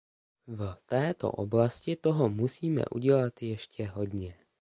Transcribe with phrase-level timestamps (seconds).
[0.47, 4.35] V této oblasti toho musíme udělat ještě hodně.